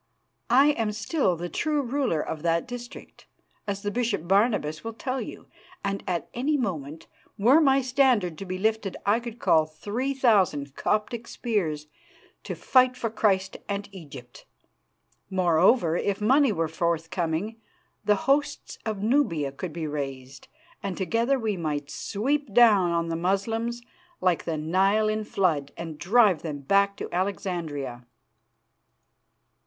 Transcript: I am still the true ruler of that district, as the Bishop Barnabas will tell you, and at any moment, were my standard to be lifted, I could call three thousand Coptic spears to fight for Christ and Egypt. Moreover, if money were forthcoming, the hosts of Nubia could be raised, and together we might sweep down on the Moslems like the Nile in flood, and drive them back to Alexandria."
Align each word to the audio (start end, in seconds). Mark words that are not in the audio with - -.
I 0.49 0.69
am 0.71 0.93
still 0.93 1.35
the 1.35 1.47
true 1.47 1.83
ruler 1.83 2.21
of 2.21 2.41
that 2.41 2.67
district, 2.67 3.27
as 3.67 3.83
the 3.83 3.91
Bishop 3.91 4.27
Barnabas 4.27 4.83
will 4.83 4.93
tell 4.95 5.21
you, 5.21 5.45
and 5.85 6.03
at 6.07 6.27
any 6.33 6.57
moment, 6.57 7.05
were 7.37 7.61
my 7.61 7.81
standard 7.83 8.35
to 8.39 8.45
be 8.47 8.57
lifted, 8.57 8.97
I 9.05 9.19
could 9.19 9.37
call 9.37 9.67
three 9.67 10.15
thousand 10.15 10.75
Coptic 10.75 11.27
spears 11.27 11.85
to 12.45 12.55
fight 12.55 12.97
for 12.97 13.11
Christ 13.11 13.57
and 13.69 13.87
Egypt. 13.91 14.47
Moreover, 15.29 15.95
if 15.95 16.19
money 16.19 16.51
were 16.51 16.67
forthcoming, 16.67 17.57
the 18.03 18.15
hosts 18.25 18.79
of 18.87 19.03
Nubia 19.03 19.51
could 19.51 19.71
be 19.71 19.85
raised, 19.85 20.47
and 20.81 20.97
together 20.97 21.37
we 21.37 21.57
might 21.57 21.91
sweep 21.91 22.51
down 22.51 22.89
on 22.89 23.09
the 23.09 23.15
Moslems 23.15 23.83
like 24.19 24.45
the 24.45 24.57
Nile 24.57 25.09
in 25.09 25.23
flood, 25.23 25.71
and 25.77 25.99
drive 25.99 26.41
them 26.41 26.61
back 26.61 26.97
to 26.97 27.07
Alexandria." 27.13 28.07